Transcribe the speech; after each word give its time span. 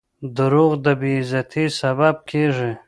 •دروغ 0.37 0.71
د 0.85 0.87
بې 0.99 1.11
عزتۍ 1.21 1.65
سبب 1.79 2.15
کیږي. 2.29 2.71